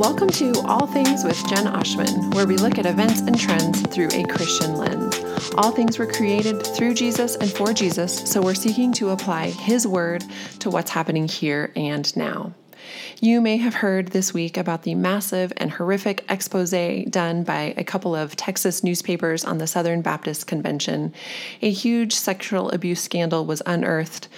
Welcome 0.00 0.28
to 0.28 0.58
All 0.62 0.86
Things 0.86 1.24
with 1.24 1.36
Jen 1.46 1.66
Oshman, 1.66 2.32
where 2.32 2.46
we 2.46 2.56
look 2.56 2.78
at 2.78 2.86
events 2.86 3.20
and 3.20 3.38
trends 3.38 3.82
through 3.82 4.08
a 4.14 4.24
Christian 4.24 4.76
lens. 4.76 5.14
All 5.58 5.72
things 5.72 5.98
were 5.98 6.06
created 6.06 6.66
through 6.66 6.94
Jesus 6.94 7.36
and 7.36 7.52
for 7.52 7.74
Jesus, 7.74 8.18
so 8.20 8.40
we're 8.40 8.54
seeking 8.54 8.94
to 8.94 9.10
apply 9.10 9.50
His 9.50 9.86
word 9.86 10.24
to 10.60 10.70
what's 10.70 10.92
happening 10.92 11.28
here 11.28 11.70
and 11.76 12.16
now. 12.16 12.54
You 13.20 13.42
may 13.42 13.58
have 13.58 13.74
heard 13.74 14.08
this 14.08 14.32
week 14.32 14.56
about 14.56 14.84
the 14.84 14.94
massive 14.94 15.52
and 15.58 15.70
horrific 15.70 16.24
expose 16.30 16.70
done 17.10 17.44
by 17.44 17.74
a 17.76 17.84
couple 17.84 18.16
of 18.16 18.36
Texas 18.36 18.82
newspapers 18.82 19.44
on 19.44 19.58
the 19.58 19.66
Southern 19.66 20.00
Baptist 20.00 20.46
Convention. 20.46 21.12
A 21.60 21.70
huge 21.70 22.14
sexual 22.14 22.70
abuse 22.70 23.02
scandal 23.02 23.44
was 23.44 23.60
unearthed 23.66 24.28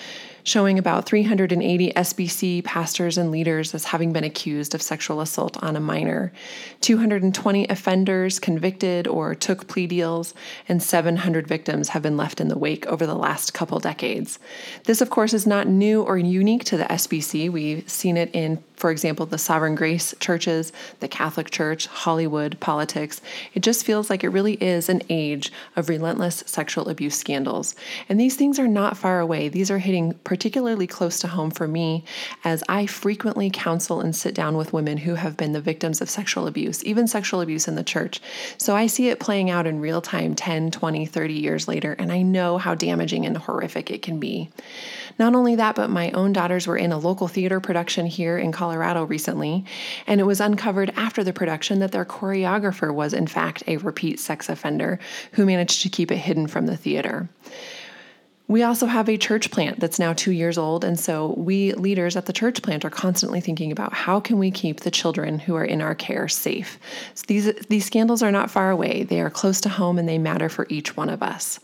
showing 0.45 0.79
about 0.79 1.06
380 1.06 1.93
SBC 1.93 2.64
pastors 2.64 3.18
and 3.18 3.30
leaders 3.30 3.75
as 3.75 3.85
having 3.85 4.12
been 4.12 4.25
accused 4.25 4.75
of 4.75 4.82
sexual 4.82 5.21
assault 5.21 5.62
on 5.62 5.76
a 5.76 5.80
minor, 5.80 6.32
220 6.80 7.67
offenders 7.68 8.39
convicted 8.39 9.07
or 9.07 9.34
took 9.34 9.68
plea 9.68 9.86
deals, 9.86 10.34
and 10.68 10.82
700 10.82 11.46
victims 11.46 11.90
have 11.90 12.03
been 12.03 12.17
left 12.17 12.40
in 12.40 12.48
the 12.48 12.58
wake 12.58 12.86
over 12.86 13.07
the 13.07 13.14
last 13.14 13.54
couple 13.54 13.79
decades. 13.79 14.39
This, 14.84 15.00
of 15.00 15.11
course, 15.11 15.32
is 15.32 15.46
not 15.46 15.68
new 15.68 16.03
or 16.03 16.18
unique 16.18 16.64
to 16.64 16.76
the 16.76 16.84
SBC. 16.84 17.50
We've 17.50 17.89
seen 17.89 18.17
it 18.17 18.31
in 18.34 18.62
for 18.82 18.90
example, 18.90 19.26
the 19.26 19.39
Sovereign 19.39 19.76
Grace 19.76 20.12
churches, 20.18 20.72
the 20.98 21.06
Catholic 21.06 21.50
Church, 21.53 21.86
Hollywood, 21.86 22.59
politics. 22.59 23.20
It 23.54 23.61
just 23.61 23.86
feels 23.86 24.11
like 24.11 24.25
it 24.25 24.31
really 24.31 24.54
is 24.54 24.89
an 24.89 25.03
age 25.09 25.53
of 25.76 25.89
relentless 25.89 26.43
sexual 26.46 26.89
abuse 26.89 27.14
scandals. 27.14 27.76
And 28.09 28.18
these 28.18 28.34
things 28.34 28.59
are 28.59 28.67
not 28.67 28.96
far 28.96 29.20
away. 29.20 29.48
These 29.48 29.70
are 29.70 29.79
hitting 29.79 30.14
particularly 30.32 30.86
close 30.86 31.18
to 31.18 31.29
home 31.29 31.50
for 31.50 31.68
me 31.68 32.03
as 32.42 32.64
I 32.67 32.86
frequently 32.86 33.50
counsel 33.50 34.00
and 34.00 34.17
sit 34.17 34.34
down 34.34 34.56
with 34.56 34.73
women 34.73 34.97
who 34.97 35.17
have 35.17 35.37
been 35.37 35.53
the 35.53 35.61
victims 35.61 36.01
of 36.01 36.09
sexual 36.09 36.47
abuse, 36.47 36.83
even 36.84 37.06
sexual 37.06 37.43
abuse 37.43 37.69
in 37.69 37.75
the 37.75 37.84
church. 37.84 38.19
So 38.56 38.75
I 38.75 38.87
see 38.87 39.11
it 39.11 39.21
playing 39.21 39.51
out 39.51 39.67
in 39.67 39.79
real 39.79 40.01
time 40.01 40.34
10, 40.34 40.71
20, 40.71 41.05
30 41.05 41.34
years 41.34 41.69
later, 41.69 41.95
and 41.98 42.11
I 42.11 42.23
know 42.23 42.56
how 42.56 42.75
damaging 42.75 43.27
and 43.27 43.37
horrific 43.37 43.91
it 43.91 44.01
can 44.01 44.19
be. 44.21 44.48
Not 45.19 45.34
only 45.34 45.55
that, 45.56 45.75
but 45.75 45.91
my 45.91 46.11
own 46.12 46.33
daughters 46.33 46.67
were 46.67 46.78
in 46.78 46.93
a 46.93 46.99
local 46.99 47.28
theater 47.28 47.61
production 47.61 48.06
here 48.06 48.39
in 48.39 48.53
Colorado 48.53 49.05
recently, 49.05 49.67
and 50.06 50.19
it 50.19 50.25
was 50.25 50.41
uncovered 50.41 50.95
after 50.97 51.23
the 51.23 51.34
production 51.34 51.81
that 51.81 51.93
their 51.93 52.06
choreographer 52.06 52.91
was, 52.95 53.12
in 53.12 53.27
fact, 53.27 53.65
a 53.67 53.77
repeat 53.77 54.19
sex 54.19 54.49
offender 54.49 54.99
who 55.33 55.45
managed 55.45 55.83
to 55.83 55.91
keep 55.91 56.11
it 56.11 56.17
hidden 56.17 56.47
from 56.47 56.65
the 56.65 56.77
theater. 56.78 57.28
We 58.53 58.64
also 58.64 58.84
have 58.84 59.08
a 59.08 59.17
church 59.17 59.50
plant 59.50 59.81
that's 59.81 59.98
now 59.98 60.12
two 60.12 60.31
years 60.31 60.58
old, 60.58 60.84
and 60.84 61.00
so 61.00 61.33
we 61.39 61.72
leaders 61.72 62.17
at 62.17 62.27
the 62.27 62.34
church 62.34 62.61
plant 62.61 62.84
are 62.84 62.91
constantly 62.91 63.41
thinking 63.41 63.72
about 63.72 63.94
how 63.94 64.20
can 64.20 64.39
we 64.39 64.50
keep 64.50 64.81
the 64.81 64.91
children 64.91 65.39
who 65.39 65.55
are 65.56 65.64
in 65.64 65.81
our 65.81 65.94
care 65.94 66.28
safe. 66.28 66.78
So 67.14 67.25
these 67.28 67.50
these 67.70 67.86
scandals 67.86 68.22
are 68.22 68.31
not 68.31 68.50
far 68.50 68.70
away; 68.70 69.05
they 69.05 69.22
are 69.22 69.31
close 69.31 69.59
to 69.62 69.70
home, 69.70 69.98
and 69.98 70.06
they 70.06 70.19
matter 70.19 70.50
for 70.50 70.67
each 70.69 70.98
one 70.98 71.09
of 71.09 71.22
us. 71.22 71.61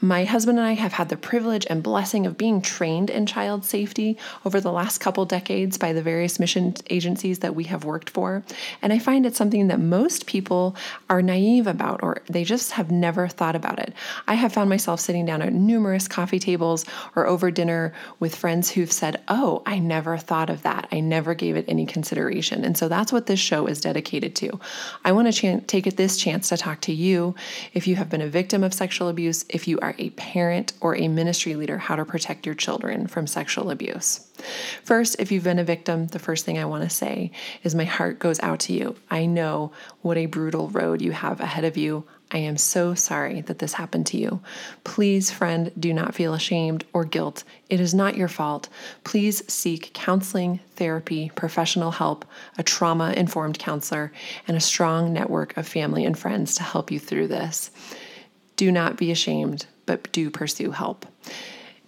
My 0.00 0.22
husband 0.22 0.58
and 0.58 0.68
I 0.68 0.74
have 0.74 0.92
had 0.92 1.08
the 1.08 1.16
privilege 1.16 1.66
and 1.68 1.82
blessing 1.82 2.24
of 2.24 2.38
being 2.38 2.62
trained 2.62 3.10
in 3.10 3.26
child 3.26 3.64
safety 3.64 4.16
over 4.44 4.60
the 4.60 4.70
last 4.70 4.98
couple 4.98 5.24
decades 5.24 5.76
by 5.76 5.92
the 5.92 6.02
various 6.02 6.38
mission 6.38 6.72
agencies 6.88 7.40
that 7.40 7.56
we 7.56 7.64
have 7.64 7.84
worked 7.84 8.10
for, 8.10 8.44
and 8.80 8.92
I 8.92 9.00
find 9.00 9.26
it's 9.26 9.38
something 9.38 9.66
that 9.66 9.80
most 9.80 10.26
people 10.26 10.76
are 11.10 11.20
naive 11.20 11.66
about, 11.66 12.00
or 12.00 12.22
they 12.30 12.44
just 12.44 12.70
have 12.72 12.92
never 12.92 13.26
thought 13.26 13.56
about 13.56 13.80
it. 13.80 13.92
I 14.28 14.34
have 14.34 14.52
found 14.52 14.70
myself 14.70 15.00
sitting 15.00 15.26
down 15.26 15.42
at 15.42 15.52
numerous 15.52 16.06
coffee 16.06 16.27
coffee 16.28 16.38
tables 16.38 16.84
or 17.16 17.26
over 17.26 17.50
dinner 17.50 17.90
with 18.20 18.36
friends 18.36 18.70
who've 18.70 18.92
said, 18.92 19.18
Oh, 19.28 19.62
I 19.64 19.78
never 19.78 20.18
thought 20.18 20.50
of 20.50 20.62
that. 20.62 20.86
I 20.92 21.00
never 21.00 21.32
gave 21.32 21.56
it 21.56 21.64
any 21.66 21.86
consideration. 21.86 22.66
And 22.66 22.76
so 22.76 22.86
that's 22.86 23.10
what 23.10 23.24
this 23.24 23.40
show 23.40 23.66
is 23.66 23.80
dedicated 23.80 24.36
to. 24.36 24.60
I 25.06 25.12
want 25.12 25.32
to 25.32 25.32
ch- 25.32 25.66
take 25.66 25.96
this 25.96 26.18
chance 26.18 26.50
to 26.50 26.58
talk 26.58 26.82
to 26.82 26.92
you 26.92 27.34
if 27.72 27.86
you 27.86 27.96
have 27.96 28.10
been 28.10 28.20
a 28.20 28.28
victim 28.28 28.62
of 28.62 28.74
sexual 28.74 29.08
abuse, 29.08 29.46
if 29.48 29.66
you 29.66 29.78
are 29.80 29.94
a 29.96 30.10
parent 30.10 30.74
or 30.82 30.94
a 30.96 31.08
ministry 31.08 31.54
leader, 31.54 31.78
how 31.78 31.96
to 31.96 32.04
protect 32.04 32.44
your 32.44 32.54
children 32.54 33.06
from 33.06 33.26
sexual 33.26 33.70
abuse. 33.70 34.26
First, 34.84 35.16
if 35.18 35.32
you've 35.32 35.44
been 35.44 35.58
a 35.58 35.64
victim, 35.64 36.08
the 36.08 36.18
first 36.18 36.44
thing 36.44 36.58
I 36.58 36.66
want 36.66 36.84
to 36.84 36.90
say 36.90 37.30
is 37.64 37.74
my 37.74 37.84
heart 37.84 38.18
goes 38.18 38.38
out 38.40 38.60
to 38.60 38.74
you. 38.74 38.96
I 39.10 39.24
know 39.24 39.72
what 40.02 40.18
a 40.18 40.26
brutal 40.26 40.68
road 40.68 41.00
you 41.00 41.12
have 41.12 41.40
ahead 41.40 41.64
of 41.64 41.78
you. 41.78 42.04
I 42.30 42.38
am 42.38 42.58
so 42.58 42.94
sorry 42.94 43.40
that 43.42 43.58
this 43.58 43.72
happened 43.72 44.06
to 44.08 44.18
you. 44.18 44.40
Please, 44.84 45.30
friend, 45.30 45.72
do 45.78 45.94
not 45.94 46.14
feel 46.14 46.34
ashamed 46.34 46.84
or 46.92 47.06
guilt. 47.06 47.42
It 47.70 47.80
is 47.80 47.94
not 47.94 48.16
your 48.16 48.28
fault. 48.28 48.68
Please 49.02 49.50
seek 49.50 49.94
counseling, 49.94 50.60
therapy, 50.76 51.30
professional 51.34 51.90
help, 51.90 52.26
a 52.58 52.62
trauma 52.62 53.12
informed 53.12 53.58
counselor, 53.58 54.12
and 54.46 54.56
a 54.56 54.60
strong 54.60 55.12
network 55.12 55.56
of 55.56 55.66
family 55.66 56.04
and 56.04 56.18
friends 56.18 56.54
to 56.56 56.62
help 56.62 56.90
you 56.90 56.98
through 56.98 57.28
this. 57.28 57.70
Do 58.56 58.70
not 58.70 58.98
be 58.98 59.10
ashamed, 59.10 59.66
but 59.86 60.12
do 60.12 60.30
pursue 60.30 60.72
help. 60.72 61.06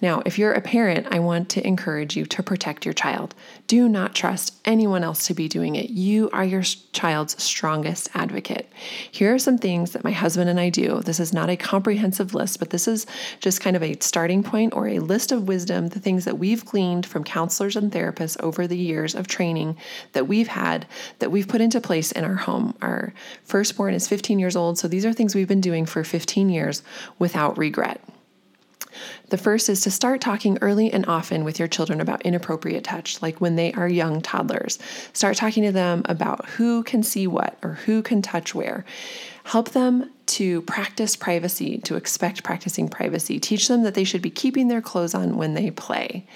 Now, 0.03 0.23
if 0.25 0.39
you're 0.39 0.53
a 0.53 0.61
parent, 0.63 1.09
I 1.11 1.19
want 1.19 1.51
to 1.51 1.67
encourage 1.67 2.17
you 2.17 2.25
to 2.27 2.43
protect 2.43 2.87
your 2.87 2.95
child. 2.95 3.35
Do 3.67 3.89
not 3.89 4.15
trust 4.15 4.55
anyone 4.65 5.05
else 5.05 5.27
to 5.27 5.35
be 5.35 5.49
doing 5.49 5.77
it. 5.77 5.91
You 5.91 6.31
are 6.33 6.45
your 6.45 6.63
child's 6.63 7.43
strongest 7.43 8.09
advocate. 8.15 8.71
Here 9.11 9.35
are 9.35 9.39
some 9.39 9.59
things 9.59 9.93
that 9.93 10.05
my 10.05 10.11
husband 10.13 10.49
and 10.49 10.59
I 10.59 10.71
do. 10.71 11.01
This 11.01 11.21
is 11.21 11.33
not 11.33 11.51
a 11.51 11.57
comprehensive 11.57 12.35
list, 12.35 12.59
but 12.59 12.71
this 12.71 12.89
is 12.89 13.07
just 13.41 13.61
kind 13.61 13.77
of 13.77 13.83
a 13.83 13.97
starting 14.01 14.43
point 14.43 14.73
or 14.75 14.89
a 14.89 15.01
list 15.01 15.33
of 15.33 15.49
wisdom, 15.49 15.89
the 15.89 16.01
things 16.01 16.25
that 16.25 16.39
we've 16.39 16.65
gleaned 16.65 17.05
from 17.05 17.23
counselors 17.23 17.77
and 17.77 17.93
therapists 17.93 18.41
over 18.41 18.67
the 18.67 18.79
years 18.79 19.15
of 19.15 19.27
training 19.27 19.77
that 20.13 20.27
we've 20.27 20.49
had 20.49 20.87
that 21.19 21.31
we've 21.31 21.49
put 21.49 21.61
into 21.61 21.81
place 21.81 22.11
in 22.13 22.25
our 22.25 22.37
home. 22.37 22.75
Our 22.81 23.13
firstborn 23.45 23.95
is 23.95 24.09
15 24.09 24.39
years 24.39 24.57
old, 24.57 24.79
so 24.79 24.89
these 24.89 25.05
are 25.05 25.13
things 25.13 25.35
we've 25.35 25.47
been 25.47 25.61
doing 25.61 25.85
for 25.85 26.05
15 26.05 26.49
years 26.49 26.83
without 27.19 27.59
regret. 27.59 28.01
The 29.31 29.39
first 29.39 29.69
is 29.69 29.81
to 29.83 29.93
start 29.93 30.21
talking 30.21 30.59
early 30.61 30.93
and 30.93 31.07
often 31.07 31.45
with 31.45 31.61
your 31.61 31.69
children 31.69 32.01
about 32.01 32.23
inappropriate 32.23 32.83
touch, 32.83 33.23
like 33.23 33.41
when 33.41 33.55
they 33.55 33.73
are 33.73 33.89
young 33.89 34.21
toddlers. 34.21 34.81
Start 35.13 35.37
talking 35.37 35.63
to 35.63 35.71
them 35.71 36.03
about 36.07 36.47
who 36.47 36.83
can 36.83 37.05
see 37.05 37.29
what 37.29 37.57
or 37.63 37.75
who 37.75 38.03
can 38.03 38.23
touch 38.23 38.57
where. 38.57 38.85
Help 39.45 39.71
them 39.71 40.11
to 40.27 40.63
practice 40.63 41.15
privacy, 41.15 41.79
to 41.79 41.95
expect 41.95 42.43
practicing 42.43 42.89
privacy. 42.89 43.39
Teach 43.39 43.69
them 43.69 43.85
that 43.85 43.95
they 43.95 44.05
should 44.05 44.21
be 44.21 44.31
keeping 44.31 44.67
their 44.67 44.83
clothes 44.83 45.15
on 45.15 45.37
when 45.37 45.55
they 45.55 45.71
play. 45.71 46.27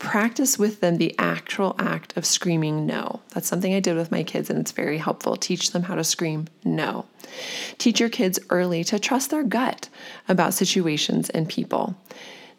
Practice 0.00 0.58
with 0.58 0.80
them 0.80 0.96
the 0.96 1.14
actual 1.18 1.76
act 1.78 2.16
of 2.16 2.26
screaming 2.26 2.84
no. 2.84 3.20
That's 3.32 3.46
something 3.46 3.74
I 3.74 3.80
did 3.80 3.96
with 3.96 4.10
my 4.10 4.24
kids, 4.24 4.50
and 4.50 4.58
it's 4.58 4.72
very 4.72 4.98
helpful. 4.98 5.36
Teach 5.36 5.70
them 5.70 5.84
how 5.84 5.94
to 5.94 6.04
scream 6.04 6.48
no. 6.64 7.06
Teach 7.78 8.00
your 8.00 8.08
kids 8.08 8.40
early 8.50 8.82
to 8.84 8.98
trust 8.98 9.30
their 9.30 9.44
gut 9.44 9.88
about 10.28 10.54
situations 10.54 11.30
and 11.30 11.48
people. 11.48 11.96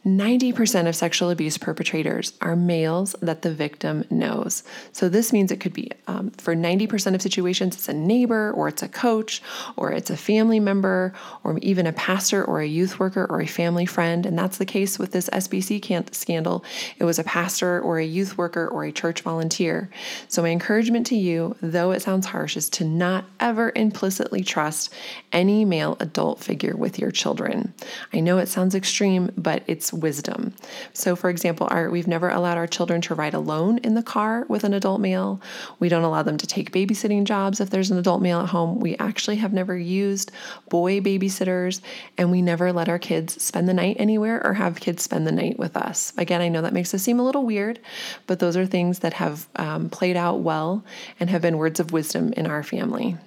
90% 0.06 0.88
of 0.88 0.96
sexual 0.96 1.30
abuse 1.30 1.60
perpetrators 1.60 2.34
are 2.42 2.56
males 2.56 3.16
that 3.22 3.44
the 3.44 3.54
victim 3.54 4.04
knows. 4.10 4.64
So, 4.94 5.10
this 5.10 5.32
means 5.32 5.52
it 5.52 5.60
could 5.60 5.74
be 5.74 5.92
um, 6.08 6.32
for 6.32 6.56
90% 6.56 7.14
of 7.14 7.22
situations, 7.22 7.76
it's 7.76 7.88
a 7.88 7.94
neighbor, 7.94 8.52
or 8.52 8.68
it's 8.68 8.82
a 8.82 8.88
coach, 8.88 9.44
or 9.76 9.92
it's 9.92 10.10
a 10.10 10.18
family 10.18 10.60
member, 10.60 11.14
or 11.44 11.60
even 11.60 11.86
a 11.86 11.94
pastor, 11.94 12.44
or 12.44 12.62
a 12.62 12.68
youth 12.68 13.00
worker, 13.00 13.28
or 13.30 13.42
a 13.42 13.46
family 13.46 13.86
friend. 13.86 14.26
And 14.26 14.38
that's 14.38 14.58
the 14.58 14.66
case 14.66 14.98
with 14.98 15.12
this 15.12 15.30
SBC 15.30 16.16
scandal. 16.16 16.66
It 16.98 17.04
was 17.04 17.20
a 17.20 17.24
pastor, 17.24 17.80
or 17.80 18.00
a 18.00 18.06
youth 18.06 18.40
worker, 18.40 18.68
or 18.68 18.86
a 18.86 18.92
church 18.92 19.22
volunteer. 19.22 19.92
So, 20.28 20.42
my 20.42 20.50
encouragement 20.50 21.06
to 21.08 21.16
you, 21.16 21.56
though 21.62 21.92
it 21.92 22.02
sounds 22.02 22.26
harsh, 22.26 22.58
is 22.58 22.72
to 22.72 22.84
not 22.84 23.26
ever 23.40 23.72
implicitly 23.76 24.44
trust 24.44 24.92
any 25.32 25.64
male 25.64 25.96
adult 26.00 26.40
figure 26.40 26.76
with 26.76 26.98
your 26.98 27.12
children. 27.12 27.72
I 28.12 28.20
know 28.20 28.40
it 28.40 28.48
sounds 28.48 28.74
extreme, 28.74 29.32
but 29.38 29.62
it's 29.68 29.91
wisdom. 29.94 30.54
So, 30.94 31.16
for 31.16 31.30
example, 31.30 31.68
our, 31.70 31.90
we've 31.90 32.08
never 32.08 32.30
allowed 32.30 32.58
our 32.58 32.68
children 32.68 33.02
to 33.02 33.16
ride 33.16 33.34
alone 33.34 33.78
in 33.80 33.94
the 33.94 34.04
car 34.04 34.46
with 34.48 34.64
an 34.64 34.74
adult 34.74 35.02
male. 35.02 35.42
We 35.80 35.90
don't 35.90 36.04
allow 36.04 36.24
them 36.24 36.38
to 36.38 36.48
take 36.48 36.72
babysitting 36.72 37.26
jobs 37.26 37.60
if 37.60 37.70
there's 37.70 37.92
an 37.92 37.98
adult 37.98 38.22
male 38.22 38.42
at 38.42 38.50
home. 38.50 38.80
We 38.80 38.98
actually 38.98 39.38
have 39.38 39.54
never 39.54 39.78
used 39.78 40.32
boy 40.70 41.00
babysitters, 41.02 41.82
and 42.18 42.32
we 42.32 42.42
never 42.42 42.72
let 42.74 42.90
our 42.90 43.00
kids 43.00 43.42
spend 43.42 43.68
the 43.68 43.74
night 43.74 43.98
anywhere 44.00 44.46
or 44.46 44.54
have 44.54 44.80
kids 44.80 45.04
spend 45.04 45.28
the 45.28 45.32
night 45.32 45.58
with 45.58 45.76
us. 45.78 46.14
Again, 46.18 46.42
I 46.42 46.50
know 46.50 46.62
that 46.62 46.74
makes 46.74 46.94
us 46.94 47.02
seem 47.02 47.20
a 47.20 47.24
little 47.24 47.46
weird, 47.46 47.80
but 48.28 48.40
those 48.40 48.58
are 48.58 48.66
things 48.66 49.00
that 49.00 49.14
have 49.14 49.48
um, 49.56 49.90
played 49.90 50.18
out 50.18 50.40
well 50.40 50.84
and 51.20 51.30
have 51.30 51.42
been 51.42 51.58
words 51.58 51.80
of 51.80 51.92
wisdom 51.92 52.34
in 52.34 52.48
our 52.48 52.64
family. 52.64 53.18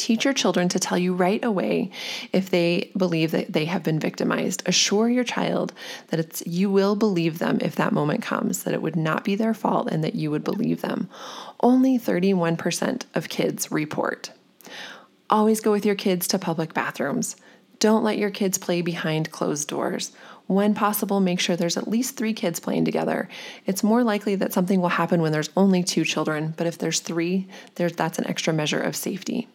Teach 0.00 0.24
your 0.24 0.32
children 0.32 0.70
to 0.70 0.78
tell 0.78 0.96
you 0.96 1.12
right 1.12 1.44
away 1.44 1.90
if 2.32 2.48
they 2.48 2.90
believe 2.96 3.32
that 3.32 3.52
they 3.52 3.66
have 3.66 3.82
been 3.82 4.00
victimized. 4.00 4.62
Assure 4.64 5.10
your 5.10 5.24
child 5.24 5.74
that 6.08 6.18
it's 6.18 6.42
you 6.46 6.70
will 6.70 6.96
believe 6.96 7.38
them 7.38 7.58
if 7.60 7.76
that 7.76 7.92
moment 7.92 8.22
comes, 8.22 8.62
that 8.62 8.72
it 8.72 8.80
would 8.80 8.96
not 8.96 9.24
be 9.24 9.34
their 9.34 9.52
fault 9.52 9.90
and 9.92 10.02
that 10.02 10.14
you 10.14 10.30
would 10.30 10.42
believe 10.42 10.80
them. 10.80 11.10
Only 11.60 11.98
31% 11.98 13.02
of 13.14 13.28
kids 13.28 13.70
report. 13.70 14.30
Always 15.28 15.60
go 15.60 15.70
with 15.70 15.84
your 15.84 15.94
kids 15.94 16.26
to 16.28 16.38
public 16.38 16.72
bathrooms. 16.72 17.36
Don't 17.78 18.02
let 18.02 18.16
your 18.16 18.30
kids 18.30 18.56
play 18.56 18.80
behind 18.80 19.30
closed 19.30 19.68
doors. 19.68 20.12
When 20.50 20.74
possible, 20.74 21.20
make 21.20 21.38
sure 21.38 21.54
there's 21.54 21.76
at 21.76 21.86
least 21.86 22.16
three 22.16 22.32
kids 22.32 22.58
playing 22.58 22.84
together. 22.84 23.28
It's 23.66 23.84
more 23.84 24.02
likely 24.02 24.34
that 24.34 24.52
something 24.52 24.80
will 24.80 24.88
happen 24.88 25.22
when 25.22 25.30
there's 25.30 25.48
only 25.56 25.84
two 25.84 26.04
children, 26.04 26.54
but 26.56 26.66
if 26.66 26.76
there's 26.76 26.98
three, 26.98 27.46
there's, 27.76 27.92
that's 27.92 28.18
an 28.18 28.26
extra 28.26 28.52
measure 28.52 28.80
of 28.80 28.96
safety. 28.96 29.46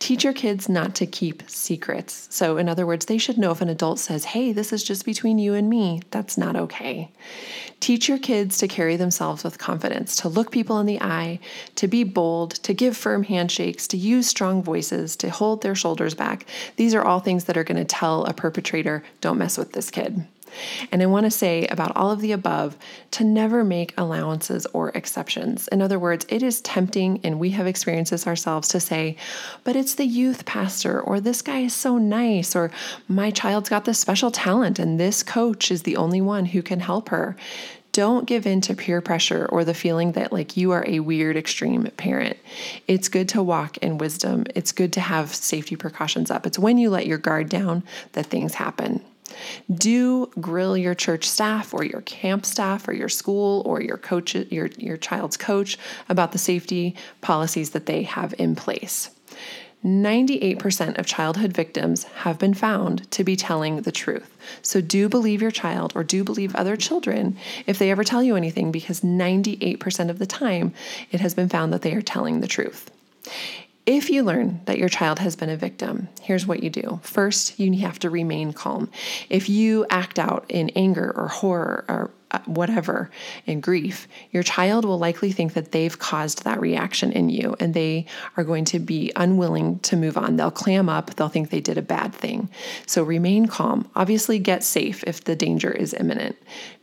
Teach 0.00 0.22
your 0.22 0.34
kids 0.34 0.68
not 0.68 0.94
to 0.96 1.06
keep 1.06 1.48
secrets. 1.48 2.28
So, 2.30 2.58
in 2.58 2.68
other 2.68 2.86
words, 2.86 3.06
they 3.06 3.16
should 3.16 3.38
know 3.38 3.52
if 3.52 3.62
an 3.62 3.70
adult 3.70 3.98
says, 4.00 4.26
hey, 4.26 4.52
this 4.52 4.70
is 4.70 4.84
just 4.84 5.06
between 5.06 5.38
you 5.38 5.54
and 5.54 5.70
me, 5.70 6.02
that's 6.10 6.36
not 6.36 6.56
okay. 6.56 7.10
Teach 7.80 8.06
your 8.10 8.18
kids 8.18 8.58
to 8.58 8.68
carry 8.68 8.96
themselves 8.96 9.44
with 9.44 9.58
confidence, 9.58 10.14
to 10.16 10.28
look 10.28 10.50
people 10.50 10.78
in 10.78 10.84
the 10.84 11.00
eye, 11.00 11.38
to 11.76 11.88
be 11.88 12.04
bold, 12.04 12.50
to 12.64 12.74
give 12.74 12.98
firm 12.98 13.22
handshakes, 13.22 13.88
to 13.88 13.96
use 13.96 14.26
strong 14.26 14.62
voices, 14.62 15.16
to 15.16 15.30
hold 15.30 15.62
their 15.62 15.74
shoulders 15.74 16.12
back. 16.12 16.44
These 16.76 16.94
are 16.94 17.02
all 17.02 17.20
things 17.20 17.44
that 17.44 17.56
are 17.56 17.64
going 17.64 17.78
to 17.78 17.84
tell 17.86 18.26
a 18.26 18.34
perpetrator, 18.34 19.02
don't 19.22 19.38
mess 19.38 19.56
with 19.56 19.72
this 19.72 19.90
kid. 19.90 20.26
And 20.92 21.02
I 21.02 21.06
want 21.06 21.24
to 21.24 21.30
say 21.30 21.66
about 21.66 21.96
all 21.96 22.10
of 22.10 22.20
the 22.20 22.32
above 22.32 22.76
to 23.12 23.24
never 23.24 23.64
make 23.64 23.94
allowances 23.96 24.66
or 24.72 24.90
exceptions. 24.90 25.68
In 25.68 25.82
other 25.82 25.98
words, 25.98 26.26
it 26.28 26.42
is 26.42 26.60
tempting, 26.60 27.20
and 27.24 27.38
we 27.38 27.50
have 27.50 27.66
experienced 27.66 28.10
this 28.10 28.26
ourselves, 28.26 28.68
to 28.68 28.80
say, 28.80 29.16
but 29.62 29.76
it's 29.76 29.94
the 29.94 30.06
youth 30.06 30.44
pastor, 30.44 31.00
or 31.00 31.20
this 31.20 31.42
guy 31.42 31.60
is 31.60 31.74
so 31.74 31.98
nice, 31.98 32.54
or 32.56 32.70
my 33.08 33.30
child's 33.30 33.68
got 33.68 33.84
this 33.84 33.98
special 33.98 34.30
talent, 34.30 34.78
and 34.78 34.98
this 34.98 35.22
coach 35.22 35.70
is 35.70 35.82
the 35.82 35.96
only 35.96 36.20
one 36.20 36.46
who 36.46 36.62
can 36.62 36.80
help 36.80 37.08
her. 37.10 37.36
Don't 37.92 38.26
give 38.26 38.44
in 38.44 38.60
to 38.62 38.74
peer 38.74 39.00
pressure 39.00 39.46
or 39.46 39.64
the 39.64 39.72
feeling 39.72 40.12
that 40.12 40.32
like 40.32 40.56
you 40.56 40.72
are 40.72 40.84
a 40.84 40.98
weird 40.98 41.36
extreme 41.36 41.84
parent. 41.96 42.36
It's 42.88 43.08
good 43.08 43.28
to 43.28 43.42
walk 43.42 43.76
in 43.76 43.98
wisdom. 43.98 44.46
It's 44.56 44.72
good 44.72 44.92
to 44.94 45.00
have 45.00 45.32
safety 45.32 45.76
precautions 45.76 46.28
up. 46.28 46.44
It's 46.44 46.58
when 46.58 46.76
you 46.76 46.90
let 46.90 47.06
your 47.06 47.18
guard 47.18 47.48
down 47.48 47.84
that 48.12 48.26
things 48.26 48.54
happen. 48.54 49.00
Do 49.72 50.26
grill 50.40 50.76
your 50.76 50.94
church 50.94 51.28
staff 51.28 51.74
or 51.74 51.84
your 51.84 52.02
camp 52.02 52.46
staff 52.46 52.88
or 52.88 52.92
your 52.92 53.08
school 53.08 53.62
or 53.66 53.80
your 53.80 53.96
coach 53.96 54.34
your, 54.34 54.66
your 54.78 54.96
child's 54.96 55.36
coach 55.36 55.78
about 56.08 56.32
the 56.32 56.38
safety 56.38 56.94
policies 57.20 57.70
that 57.70 57.86
they 57.86 58.02
have 58.02 58.34
in 58.38 58.54
place. 58.54 59.10
98% 59.84 60.98
of 60.98 61.04
childhood 61.04 61.52
victims 61.52 62.04
have 62.04 62.38
been 62.38 62.54
found 62.54 63.10
to 63.10 63.22
be 63.22 63.36
telling 63.36 63.82
the 63.82 63.92
truth. 63.92 64.34
So 64.62 64.80
do 64.80 65.10
believe 65.10 65.42
your 65.42 65.50
child 65.50 65.92
or 65.94 66.02
do 66.02 66.24
believe 66.24 66.56
other 66.56 66.74
children 66.74 67.36
if 67.66 67.78
they 67.78 67.90
ever 67.90 68.02
tell 68.02 68.22
you 68.22 68.34
anything, 68.34 68.72
because 68.72 69.02
98% 69.02 70.08
of 70.08 70.18
the 70.18 70.26
time 70.26 70.72
it 71.12 71.20
has 71.20 71.34
been 71.34 71.50
found 71.50 71.72
that 71.72 71.82
they 71.82 71.94
are 71.94 72.02
telling 72.02 72.40
the 72.40 72.46
truth. 72.46 72.90
If 73.86 74.08
you 74.08 74.22
learn 74.22 74.62
that 74.64 74.78
your 74.78 74.88
child 74.88 75.18
has 75.18 75.36
been 75.36 75.50
a 75.50 75.58
victim, 75.58 76.08
here's 76.22 76.46
what 76.46 76.62
you 76.62 76.70
do. 76.70 77.00
First, 77.02 77.60
you 77.60 77.80
have 77.80 77.98
to 77.98 78.08
remain 78.08 78.54
calm. 78.54 78.90
If 79.28 79.50
you 79.50 79.84
act 79.90 80.18
out 80.18 80.46
in 80.48 80.70
anger 80.70 81.12
or 81.14 81.28
horror 81.28 81.84
or 81.86 82.10
uh, 82.30 82.38
whatever, 82.46 83.10
in 83.44 83.60
grief, 83.60 84.08
your 84.30 84.42
child 84.42 84.86
will 84.86 84.98
likely 84.98 85.32
think 85.32 85.52
that 85.52 85.72
they've 85.72 85.98
caused 85.98 86.44
that 86.44 86.62
reaction 86.62 87.12
in 87.12 87.28
you 87.28 87.56
and 87.60 87.74
they 87.74 88.06
are 88.38 88.42
going 88.42 88.64
to 88.64 88.78
be 88.78 89.12
unwilling 89.16 89.80
to 89.80 89.96
move 89.96 90.16
on. 90.16 90.36
They'll 90.36 90.50
clam 90.50 90.88
up, 90.88 91.14
they'll 91.16 91.28
think 91.28 91.50
they 91.50 91.60
did 91.60 91.76
a 91.76 91.82
bad 91.82 92.14
thing. 92.14 92.48
So 92.86 93.02
remain 93.02 93.48
calm. 93.48 93.90
Obviously, 93.94 94.38
get 94.38 94.64
safe 94.64 95.04
if 95.04 95.24
the 95.24 95.36
danger 95.36 95.70
is 95.70 95.92
imminent. 95.92 96.36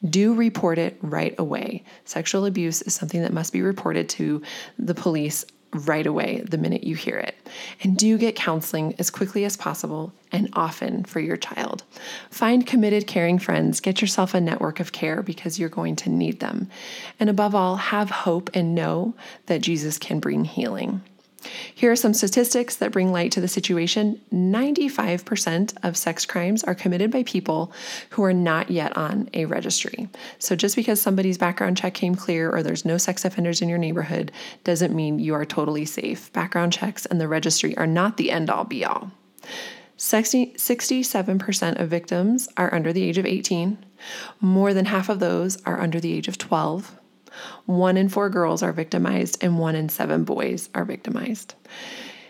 Do 0.07 0.35
report 0.35 0.77
it 0.77 0.99
right 1.01 1.33
away. 1.39 1.83
Sexual 2.05 2.45
abuse 2.45 2.83
is 2.83 2.93
something 2.93 3.23
that 3.23 3.33
must 3.33 3.53
be 3.53 3.63
reported 3.63 4.07
to 4.09 4.43
the 4.77 4.93
police 4.93 5.45
right 5.73 6.05
away 6.05 6.43
the 6.47 6.57
minute 6.57 6.83
you 6.83 6.95
hear 6.95 7.17
it. 7.17 7.35
And 7.81 7.97
do 7.97 8.17
get 8.17 8.35
counseling 8.35 8.95
as 8.99 9.09
quickly 9.09 9.45
as 9.45 9.57
possible 9.57 10.13
and 10.31 10.49
often 10.53 11.03
for 11.03 11.19
your 11.19 11.37
child. 11.37 11.83
Find 12.29 12.65
committed, 12.65 13.07
caring 13.07 13.39
friends. 13.39 13.79
Get 13.79 14.01
yourself 14.01 14.33
a 14.33 14.41
network 14.41 14.79
of 14.79 14.91
care 14.91 15.21
because 15.21 15.59
you're 15.59 15.69
going 15.69 15.95
to 15.97 16.09
need 16.09 16.39
them. 16.39 16.69
And 17.19 17.29
above 17.29 17.55
all, 17.55 17.77
have 17.77 18.09
hope 18.09 18.49
and 18.53 18.75
know 18.75 19.13
that 19.47 19.61
Jesus 19.61 19.97
can 19.97 20.19
bring 20.19 20.45
healing. 20.45 21.01
Here 21.73 21.91
are 21.91 21.95
some 21.95 22.13
statistics 22.13 22.75
that 22.77 22.91
bring 22.91 23.11
light 23.11 23.31
to 23.33 23.41
the 23.41 23.47
situation 23.47 24.21
95% 24.33 25.75
of 25.83 25.97
sex 25.97 26.25
crimes 26.25 26.63
are 26.63 26.75
committed 26.75 27.11
by 27.11 27.23
people 27.23 27.73
who 28.11 28.23
are 28.23 28.33
not 28.33 28.69
yet 28.69 28.95
on 28.95 29.29
a 29.33 29.45
registry. 29.45 30.07
So, 30.39 30.55
just 30.55 30.75
because 30.75 31.01
somebody's 31.01 31.37
background 31.37 31.77
check 31.77 31.93
came 31.93 32.15
clear 32.15 32.49
or 32.49 32.63
there's 32.63 32.85
no 32.85 32.97
sex 32.97 33.25
offenders 33.25 33.61
in 33.61 33.69
your 33.69 33.77
neighborhood 33.77 34.31
doesn't 34.63 34.95
mean 34.95 35.19
you 35.19 35.33
are 35.33 35.45
totally 35.45 35.85
safe. 35.85 36.31
Background 36.33 36.73
checks 36.73 37.05
and 37.05 37.19
the 37.19 37.27
registry 37.27 37.75
are 37.77 37.87
not 37.87 38.17
the 38.17 38.31
end 38.31 38.49
all 38.49 38.63
be 38.63 38.85
all. 38.85 39.11
60, 39.97 40.53
67% 40.53 41.79
of 41.79 41.89
victims 41.89 42.49
are 42.57 42.73
under 42.73 42.91
the 42.91 43.03
age 43.03 43.19
of 43.19 43.25
18. 43.25 43.77
More 44.39 44.73
than 44.73 44.85
half 44.85 45.09
of 45.09 45.19
those 45.19 45.61
are 45.63 45.79
under 45.79 45.99
the 45.99 46.13
age 46.13 46.27
of 46.27 46.39
12. 46.39 46.99
One 47.65 47.97
in 47.97 48.09
four 48.09 48.29
girls 48.29 48.63
are 48.63 48.71
victimized, 48.71 49.43
and 49.43 49.59
one 49.59 49.75
in 49.75 49.89
seven 49.89 50.23
boys 50.23 50.69
are 50.75 50.85
victimized. 50.85 51.55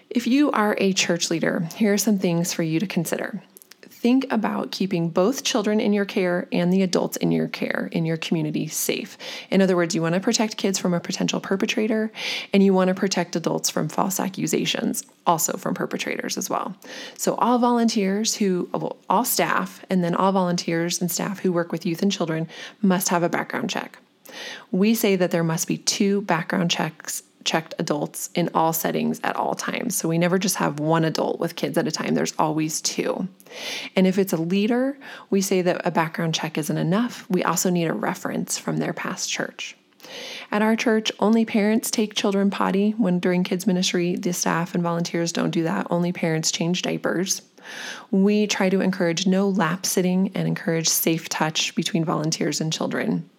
If 0.09 0.27
you 0.27 0.51
are 0.51 0.75
a 0.77 0.91
church 0.91 1.29
leader, 1.29 1.67
here 1.75 1.93
are 1.93 1.97
some 1.97 2.19
things 2.19 2.53
for 2.53 2.63
you 2.63 2.79
to 2.79 2.87
consider. 2.87 3.41
Think 4.01 4.25
about 4.33 4.71
keeping 4.71 5.09
both 5.09 5.43
children 5.43 5.79
in 5.79 5.93
your 5.93 6.05
care 6.05 6.47
and 6.51 6.73
the 6.73 6.81
adults 6.81 7.17
in 7.17 7.31
your 7.31 7.47
care 7.47 7.87
in 7.91 8.03
your 8.03 8.17
community 8.17 8.67
safe. 8.67 9.15
In 9.51 9.61
other 9.61 9.75
words, 9.75 9.93
you 9.93 10.01
want 10.01 10.15
to 10.15 10.19
protect 10.19 10.57
kids 10.57 10.79
from 10.79 10.95
a 10.95 10.99
potential 10.99 11.39
perpetrator 11.39 12.11
and 12.51 12.63
you 12.63 12.73
want 12.73 12.87
to 12.87 12.95
protect 12.95 13.35
adults 13.35 13.69
from 13.69 13.89
false 13.89 14.19
accusations, 14.19 15.05
also 15.27 15.55
from 15.55 15.75
perpetrators 15.75 16.35
as 16.35 16.49
well. 16.49 16.75
So, 17.15 17.35
all 17.35 17.59
volunteers 17.59 18.35
who, 18.35 18.69
all 19.07 19.23
staff, 19.23 19.85
and 19.87 20.03
then 20.03 20.15
all 20.15 20.31
volunteers 20.31 20.99
and 20.99 21.11
staff 21.11 21.39
who 21.39 21.53
work 21.53 21.71
with 21.71 21.85
youth 21.85 22.01
and 22.01 22.11
children 22.11 22.47
must 22.81 23.09
have 23.09 23.21
a 23.21 23.29
background 23.29 23.69
check. 23.69 23.99
We 24.71 24.95
say 24.95 25.15
that 25.15 25.31
there 25.31 25.43
must 25.43 25.67
be 25.67 25.77
two 25.77 26.21
background 26.21 26.71
checks 26.71 27.23
checked 27.43 27.73
adults 27.79 28.29
in 28.35 28.49
all 28.53 28.73
settings 28.73 29.19
at 29.23 29.35
all 29.35 29.55
times. 29.55 29.95
So 29.95 30.07
we 30.07 30.17
never 30.17 30.37
just 30.37 30.57
have 30.57 30.79
one 30.79 31.05
adult 31.05 31.39
with 31.39 31.55
kids 31.55 31.77
at 31.77 31.87
a 31.87 31.91
time, 31.91 32.13
there's 32.13 32.35
always 32.37 32.81
two. 32.81 33.27
And 33.95 34.07
if 34.07 34.17
it's 34.17 34.33
a 34.33 34.37
leader, 34.37 34.97
we 35.29 35.41
say 35.41 35.61
that 35.63 35.81
a 35.85 35.91
background 35.91 36.35
check 36.35 36.57
isn't 36.57 36.77
enough. 36.77 37.25
We 37.29 37.43
also 37.43 37.69
need 37.69 37.85
a 37.85 37.93
reference 37.93 38.57
from 38.57 38.77
their 38.77 38.93
past 38.93 39.29
church. 39.29 39.75
At 40.51 40.61
our 40.61 40.75
church, 40.75 41.11
only 41.19 41.45
parents 41.45 41.91
take 41.91 42.15
children 42.15 42.49
potty 42.49 42.91
when 42.91 43.19
during 43.19 43.43
kids 43.43 43.67
ministry. 43.67 44.15
The 44.15 44.33
staff 44.33 44.73
and 44.73 44.83
volunteers 44.83 45.31
don't 45.31 45.51
do 45.51 45.63
that. 45.63 45.87
Only 45.89 46.11
parents 46.11 46.51
change 46.51 46.81
diapers. 46.81 47.41
We 48.11 48.47
try 48.47 48.69
to 48.69 48.81
encourage 48.81 49.27
no 49.27 49.49
lap 49.49 49.85
sitting 49.85 50.31
and 50.35 50.47
encourage 50.47 50.87
safe 50.89 51.29
touch 51.29 51.75
between 51.75 52.05
volunteers 52.05 52.61
and 52.61 52.71
children. 52.71 53.29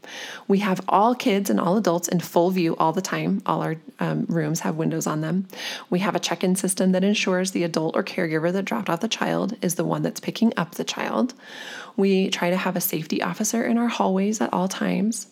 We 0.48 0.58
have 0.58 0.80
all 0.88 1.14
kids 1.14 1.48
and 1.48 1.60
all 1.60 1.76
adults 1.76 2.08
in 2.08 2.20
full 2.20 2.50
view 2.50 2.76
all 2.76 2.92
the 2.92 3.00
time. 3.00 3.42
All 3.46 3.62
our 3.62 3.76
um, 4.00 4.26
rooms 4.28 4.60
have 4.60 4.76
windows 4.76 5.06
on 5.06 5.20
them. 5.20 5.46
We 5.90 6.00
have 6.00 6.16
a 6.16 6.20
check 6.20 6.42
in 6.42 6.56
system 6.56 6.92
that 6.92 7.04
ensures 7.04 7.52
the 7.52 7.64
adult 7.64 7.96
or 7.96 8.02
caregiver 8.02 8.52
that 8.52 8.64
dropped 8.64 8.90
off 8.90 9.00
the 9.00 9.08
child 9.08 9.56
is 9.62 9.76
the 9.76 9.84
one 9.84 10.02
that's 10.02 10.20
picking 10.20 10.52
up 10.56 10.74
the 10.74 10.84
child. 10.84 11.34
We 11.96 12.30
try 12.30 12.50
to 12.50 12.56
have 12.56 12.76
a 12.76 12.80
safety 12.80 13.22
officer 13.22 13.64
in 13.64 13.78
our 13.78 13.88
hallways 13.88 14.40
at 14.40 14.52
all 14.52 14.68
times. 14.68 15.28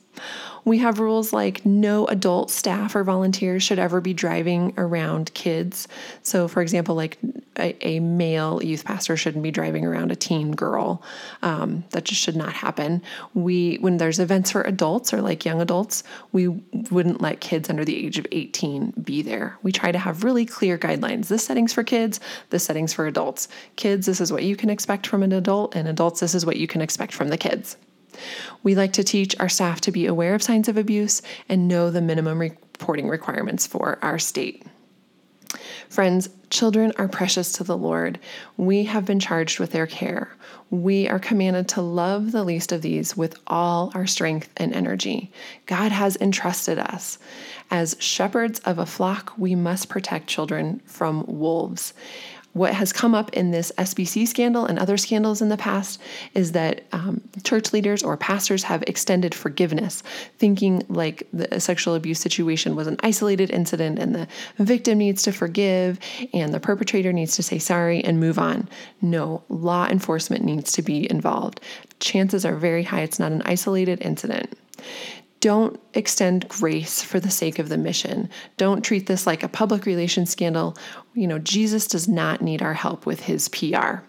We 0.65 0.79
have 0.79 1.01
rules 1.01 1.33
like 1.33 1.65
no 1.65 2.07
adult 2.07 2.51
staff 2.51 2.95
or 2.95 3.05
volunteers 3.05 3.63
should 3.63 3.79
ever 3.79 4.01
be 4.01 4.13
driving 4.13 4.75
around 4.77 5.33
kids. 5.35 5.89
So, 6.23 6.49
for 6.49 6.61
example, 6.61 6.95
like 6.95 7.19
a, 7.59 7.77
a 7.87 8.01
male 8.01 8.63
youth 8.63 8.85
pastor 8.85 9.17
shouldn't 9.17 9.43
be 9.43 9.51
driving 9.51 9.85
around 9.85 10.13
a 10.13 10.17
teen 10.17 10.53
girl. 10.53 11.03
Um, 11.43 11.85
that 11.91 12.05
just 12.05 12.21
should 12.21 12.37
not 12.37 12.53
happen. 12.53 13.03
We, 13.35 13.77
when 13.77 13.97
there's 13.97 14.19
events 14.19 14.51
for 14.51 14.63
adults 14.63 15.13
or 15.13 15.21
like 15.21 15.45
young 15.45 15.61
adults, 15.61 16.03
we 16.33 16.49
wouldn't 16.49 17.21
let 17.21 17.41
kids 17.41 17.69
under 17.69 17.85
the 17.85 17.97
age 18.07 18.19
of 18.19 18.27
18 18.33 18.93
be 19.03 19.23
there. 19.23 19.59
We 19.63 19.73
try 19.73 19.93
to 19.93 19.99
have 19.99 20.25
really 20.25 20.47
clear 20.47 20.79
guidelines. 20.79 21.29
This 21.29 21.45
setting's 21.45 21.73
for 21.73 21.83
kids, 21.83 22.21
this 22.51 22.65
setting's 22.65 22.93
for 22.93 23.07
adults. 23.07 23.49
Kids, 23.77 24.07
this 24.07 24.21
is 24.21 24.33
what 24.33 24.45
you 24.45 24.57
can 24.57 24.71
expect 24.71 25.07
from 25.07 25.23
an 25.23 25.33
adult, 25.33 25.75
and 25.75 25.89
adults, 25.89 26.21
this 26.21 26.35
is 26.35 26.47
what 26.47 26.57
you 26.57 26.67
can 26.67 26.81
expect 26.81 27.13
from 27.13 27.29
the 27.29 27.39
kids. 27.39 27.77
We 28.63 28.75
like 28.75 28.93
to 28.95 29.05
teach 29.05 29.39
our 29.41 29.49
staff 29.49 29.81
to 29.83 29.93
be 29.93 30.07
aware 30.07 30.35
of 30.35 30.43
signs 30.43 30.69
of 30.69 30.77
abuse 30.77 31.23
and 31.49 31.69
know 31.69 31.91
the 31.91 32.03
minimum 32.03 32.39
reporting 32.39 33.09
requirements 33.09 33.67
for 33.67 33.99
our 34.03 34.19
state. 34.19 34.65
Friends, 35.89 36.29
children 36.51 36.93
are 36.97 37.09
precious 37.09 37.53
to 37.53 37.65
the 37.65 37.77
Lord. 37.77 38.19
We 38.57 38.85
have 38.85 39.05
been 39.05 39.21
charged 39.21 39.59
with 39.59 39.73
their 39.73 39.87
care. 39.87 40.35
We 40.71 41.09
are 41.09 41.19
commanded 41.19 41.69
to 41.71 41.83
love 41.83 42.33
the 42.33 42.45
least 42.45 42.73
of 42.73 42.83
these 42.83 43.17
with 43.17 43.39
all 43.47 43.91
our 43.95 44.07
strength 44.07 44.51
and 44.57 44.73
energy. 44.73 45.33
God 45.67 45.93
has 45.93 46.17
entrusted 46.17 46.79
us. 46.79 47.19
As 47.71 47.97
shepherds 48.01 48.59
of 48.61 48.79
a 48.79 48.87
flock, 48.87 49.33
we 49.37 49.55
must 49.55 49.89
protect 49.89 50.27
children 50.27 50.81
from 50.85 51.25
wolves. 51.27 51.93
What 52.53 52.75
has 52.75 52.93
come 52.93 53.15
up 53.15 53.33
in 53.33 53.53
this 53.53 53.71
SBC 53.79 54.27
scandal 54.27 54.67
and 54.67 54.79
other 54.79 54.97
scandals 54.97 55.41
in 55.41 55.49
the 55.49 55.57
past 55.57 56.01
is 56.35 56.53
that 56.53 56.83
um, 56.93 57.21
church 57.45 57.73
leaders 57.73 58.03
or 58.03 58.17
pastors 58.17 58.65
have 58.65 58.83
extended 58.83 59.35
forgiveness, 59.35 60.03
thinking 60.39 60.85
like 60.89 61.27
the 61.33 61.61
sexual 61.61 61.95
abuse 61.95 62.19
situation 62.19 62.75
was 62.75 62.89
an 62.89 62.97
isolated 63.03 63.51
incident 63.51 63.99
and 63.99 64.15
the 64.15 64.27
victim 64.59 64.99
needs 64.99 65.23
to 65.23 65.33
forgive 65.33 66.01
and 66.35 66.53
the 66.53 66.61
perpetrator 66.61 67.13
needs 67.13 67.37
to 67.37 67.43
say 67.43 67.59
sorry 67.59 68.03
and 68.03 68.19
move 68.19 68.39
on. 68.39 68.69
No, 69.01 69.45
law 69.49 69.87
enforcement 69.87 70.45
needs 70.45 70.73
to 70.73 70.83
be 70.83 71.09
involved. 71.11 71.61
Chances 72.01 72.45
are 72.45 72.57
very 72.57 72.83
high 72.83 73.03
it's 73.03 73.19
not 73.19 73.33
an 73.33 73.43
isolated 73.45 74.01
incident. 74.01 74.59
Don't 75.41 75.81
extend 75.95 76.49
grace 76.49 77.03
for 77.03 77.19
the 77.19 77.31
sake 77.31 77.59
of 77.59 77.71
the 77.71 77.79
mission. 77.79 78.29
Don't 78.59 78.85
treat 78.85 79.07
this 79.07 79.27
like 79.27 79.43
a 79.43 79.49
public 79.49 79.87
relations 79.87 80.31
scandal. 80.31 80.77
You 81.15 81.27
know, 81.27 81.39
Jesus 81.39 81.87
does 81.87 82.07
not 82.07 82.43
need 82.43 82.61
our 82.63 82.75
help 82.75 83.07
with 83.07 83.21
his 83.21 83.49
PR. 83.49 84.01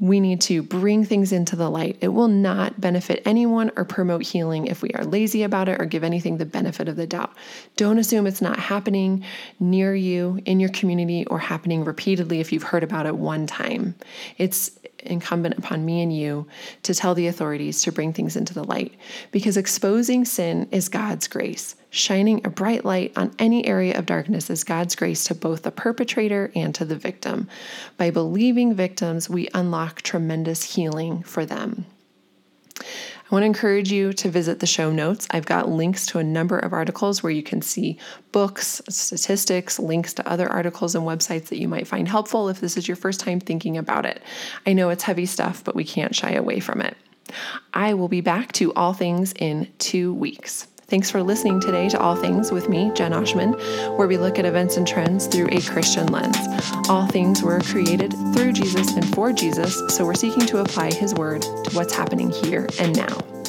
We 0.00 0.18
need 0.18 0.40
to 0.42 0.62
bring 0.62 1.04
things 1.04 1.30
into 1.30 1.56
the 1.56 1.68
light. 1.68 1.98
It 2.00 2.08
will 2.08 2.28
not 2.28 2.80
benefit 2.80 3.20
anyone 3.26 3.70
or 3.76 3.84
promote 3.84 4.22
healing 4.22 4.66
if 4.66 4.80
we 4.80 4.92
are 4.92 5.04
lazy 5.04 5.42
about 5.42 5.68
it 5.68 5.78
or 5.78 5.84
give 5.84 6.02
anything 6.02 6.38
the 6.38 6.46
benefit 6.46 6.88
of 6.88 6.96
the 6.96 7.06
doubt. 7.06 7.34
Don't 7.76 7.98
assume 7.98 8.26
it's 8.26 8.40
not 8.40 8.58
happening 8.58 9.22
near 9.58 9.94
you, 9.94 10.40
in 10.46 10.58
your 10.58 10.70
community, 10.70 11.26
or 11.26 11.38
happening 11.38 11.84
repeatedly 11.84 12.40
if 12.40 12.50
you've 12.50 12.62
heard 12.62 12.82
about 12.82 13.04
it 13.04 13.16
one 13.16 13.46
time. 13.46 13.94
It's 14.38 14.70
incumbent 15.04 15.58
upon 15.58 15.84
me 15.84 16.02
and 16.02 16.14
you 16.14 16.46
to 16.82 16.94
tell 16.94 17.14
the 17.14 17.26
authorities 17.26 17.82
to 17.82 17.92
bring 17.92 18.12
things 18.12 18.36
into 18.36 18.54
the 18.54 18.64
light 18.64 18.94
because 19.30 19.56
exposing 19.56 20.24
sin 20.24 20.68
is 20.70 20.88
God's 20.88 21.28
grace. 21.28 21.76
Shining 21.90 22.40
a 22.44 22.50
bright 22.50 22.84
light 22.84 23.12
on 23.16 23.34
any 23.38 23.66
area 23.66 23.98
of 23.98 24.06
darkness 24.06 24.48
is 24.48 24.62
God's 24.62 24.94
grace 24.94 25.24
to 25.24 25.34
both 25.34 25.62
the 25.62 25.70
perpetrator 25.70 26.52
and 26.54 26.74
to 26.76 26.84
the 26.84 26.96
victim. 26.96 27.48
By 27.96 28.10
believing 28.10 28.74
victims, 28.74 29.28
we 29.28 29.48
unlock 29.54 30.02
tremendous 30.02 30.74
healing 30.74 31.22
for 31.22 31.44
them. 31.44 31.86
I 32.80 33.34
want 33.34 33.42
to 33.42 33.46
encourage 33.46 33.92
you 33.92 34.12
to 34.14 34.28
visit 34.28 34.58
the 34.58 34.66
show 34.66 34.90
notes. 34.90 35.28
I've 35.30 35.46
got 35.46 35.68
links 35.68 36.06
to 36.06 36.18
a 36.18 36.24
number 36.24 36.58
of 36.58 36.72
articles 36.72 37.22
where 37.22 37.32
you 37.32 37.42
can 37.42 37.62
see 37.62 37.98
books, 38.32 38.82
statistics, 38.88 39.78
links 39.78 40.14
to 40.14 40.28
other 40.28 40.48
articles 40.48 40.94
and 40.94 41.04
websites 41.04 41.46
that 41.46 41.60
you 41.60 41.68
might 41.68 41.86
find 41.86 42.08
helpful 42.08 42.48
if 42.48 42.60
this 42.60 42.76
is 42.76 42.88
your 42.88 42.96
first 42.96 43.20
time 43.20 43.38
thinking 43.38 43.76
about 43.76 44.04
it. 44.04 44.22
I 44.66 44.72
know 44.72 44.90
it's 44.90 45.04
heavy 45.04 45.26
stuff, 45.26 45.62
but 45.62 45.76
we 45.76 45.84
can't 45.84 46.14
shy 46.14 46.32
away 46.32 46.58
from 46.58 46.80
it. 46.80 46.96
I 47.72 47.94
will 47.94 48.08
be 48.08 48.20
back 48.20 48.52
to 48.52 48.72
all 48.74 48.94
things 48.94 49.32
in 49.38 49.68
two 49.78 50.12
weeks. 50.12 50.66
Thanks 50.90 51.08
for 51.08 51.22
listening 51.22 51.60
today 51.60 51.88
to 51.90 52.00
All 52.00 52.16
Things 52.16 52.50
with 52.50 52.68
me, 52.68 52.90
Jen 52.96 53.12
Oshman, 53.12 53.54
where 53.96 54.08
we 54.08 54.16
look 54.16 54.40
at 54.40 54.44
events 54.44 54.76
and 54.76 54.84
trends 54.84 55.28
through 55.28 55.46
a 55.52 55.60
Christian 55.60 56.08
lens. 56.08 56.36
All 56.88 57.06
things 57.06 57.44
were 57.44 57.60
created 57.60 58.12
through 58.34 58.54
Jesus 58.54 58.96
and 58.96 59.14
for 59.14 59.32
Jesus, 59.32 59.80
so 59.94 60.04
we're 60.04 60.14
seeking 60.14 60.44
to 60.46 60.58
apply 60.58 60.92
His 60.92 61.14
word 61.14 61.42
to 61.42 61.70
what's 61.74 61.94
happening 61.94 62.30
here 62.30 62.66
and 62.80 62.96
now. 62.96 63.39